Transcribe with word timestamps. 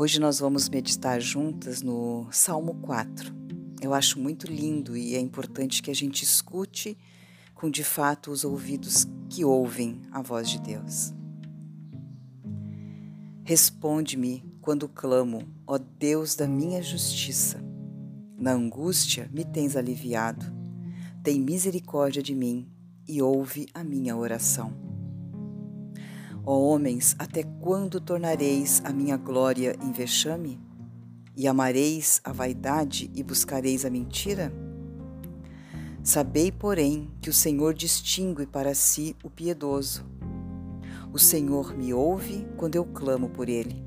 Hoje 0.00 0.18
nós 0.18 0.38
vamos 0.38 0.66
meditar 0.66 1.20
juntas 1.20 1.82
no 1.82 2.26
Salmo 2.32 2.74
4. 2.76 3.34
Eu 3.82 3.92
acho 3.92 4.18
muito 4.18 4.46
lindo 4.46 4.96
e 4.96 5.14
é 5.14 5.20
importante 5.20 5.82
que 5.82 5.90
a 5.90 5.94
gente 5.94 6.24
escute 6.24 6.96
com 7.54 7.68
de 7.68 7.84
fato 7.84 8.30
os 8.30 8.42
ouvidos 8.42 9.06
que 9.28 9.44
ouvem 9.44 10.00
a 10.10 10.22
voz 10.22 10.48
de 10.48 10.58
Deus. 10.58 11.12
Responde-me 13.44 14.42
quando 14.62 14.88
clamo, 14.88 15.46
ó 15.66 15.76
Deus 15.76 16.34
da 16.34 16.48
minha 16.48 16.82
justiça. 16.82 17.62
Na 18.38 18.52
angústia 18.52 19.28
me 19.30 19.44
tens 19.44 19.76
aliviado. 19.76 20.46
Tem 21.22 21.38
misericórdia 21.38 22.22
de 22.22 22.34
mim 22.34 22.72
e 23.06 23.20
ouve 23.20 23.66
a 23.74 23.84
minha 23.84 24.16
oração. 24.16 24.89
Ó 26.52 26.58
homens, 26.58 27.14
até 27.16 27.44
quando 27.44 28.00
tornareis 28.00 28.82
a 28.84 28.92
minha 28.92 29.16
glória 29.16 29.76
em 29.80 29.92
vexame? 29.92 30.60
E 31.36 31.46
amareis 31.46 32.20
a 32.24 32.32
vaidade 32.32 33.08
e 33.14 33.22
buscareis 33.22 33.84
a 33.84 33.88
mentira? 33.88 34.52
Sabei, 36.02 36.50
porém, 36.50 37.08
que 37.22 37.30
o 37.30 37.32
Senhor 37.32 37.72
distingue 37.72 38.46
para 38.46 38.74
si 38.74 39.14
o 39.22 39.30
piedoso. 39.30 40.04
O 41.12 41.20
Senhor 41.20 41.72
me 41.72 41.94
ouve 41.94 42.44
quando 42.56 42.74
eu 42.74 42.84
clamo 42.84 43.28
por 43.28 43.48
ele. 43.48 43.84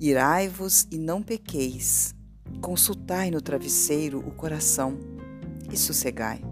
Irai-vos 0.00 0.88
e 0.90 0.98
não 0.98 1.22
pequeis. 1.22 2.12
Consultai 2.60 3.30
no 3.30 3.40
travesseiro 3.40 4.18
o 4.18 4.32
coração 4.32 4.98
e 5.72 5.76
sossegai. 5.76 6.51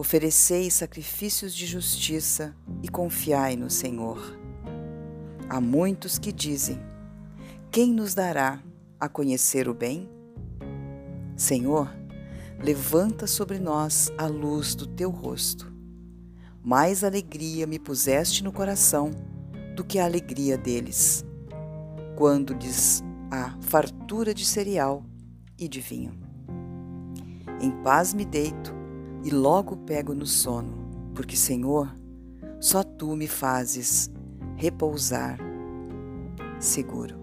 Oferecei 0.00 0.70
sacrifícios 0.70 1.54
de 1.54 1.66
justiça 1.66 2.56
e 2.82 2.88
confiai 2.88 3.54
no 3.54 3.68
Senhor. 3.68 4.18
Há 5.46 5.60
muitos 5.60 6.18
que 6.18 6.32
dizem: 6.32 6.80
Quem 7.70 7.92
nos 7.92 8.14
dará 8.14 8.62
a 8.98 9.10
conhecer 9.10 9.68
o 9.68 9.74
bem? 9.74 10.08
Senhor, 11.36 11.94
levanta 12.58 13.26
sobre 13.26 13.58
nós 13.58 14.10
a 14.16 14.26
luz 14.26 14.74
do 14.74 14.86
teu 14.86 15.10
rosto. 15.10 15.70
Mais 16.64 17.04
alegria 17.04 17.66
me 17.66 17.78
puseste 17.78 18.42
no 18.42 18.54
coração 18.54 19.10
do 19.76 19.84
que 19.84 19.98
a 19.98 20.06
alegria 20.06 20.56
deles, 20.56 21.26
quando 22.16 22.54
lhes 22.54 23.04
há 23.30 23.54
fartura 23.60 24.32
de 24.32 24.46
cereal 24.46 25.04
e 25.58 25.68
de 25.68 25.82
vinho. 25.82 26.18
Em 27.60 27.70
paz 27.82 28.14
me 28.14 28.24
deito 28.24 28.79
e 29.24 29.30
logo 29.30 29.76
pego 29.76 30.14
no 30.14 30.26
sono, 30.26 30.72
porque, 31.14 31.36
Senhor, 31.36 31.94
só 32.60 32.82
tu 32.82 33.14
me 33.16 33.26
fazes 33.26 34.10
repousar 34.56 35.38
seguro. 36.58 37.19